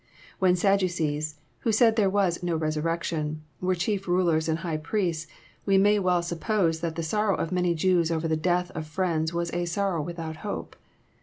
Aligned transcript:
When 0.39 0.55
Sadducees, 0.55 1.35
who 1.59 1.71
said 1.71 1.95
there 1.95 2.09
was 2.09 2.41
<'no 2.41 2.55
resurrection," 2.55 3.43
were 3.59 3.75
chief 3.75 4.07
rulefS^nd^ 4.07 4.55
high 4.65 4.77
priests, 4.77 5.31
we 5.63 5.77
may 5.77 5.99
well 5.99 6.23
suppose 6.23 6.79
that 6.79 6.95
the 6.95 7.03
sorrow 7.03 7.35
of 7.35 7.51
many 7.51 7.75
Jews 7.75 8.09
over 8.09 8.27
the 8.27 8.35
death 8.35 8.71
of 8.71 8.87
friends 8.87 9.31
was 9.31 9.53
a 9.53 9.65
sorrow 9.65 10.01
without 10.01 10.37
^ope." 10.37 10.73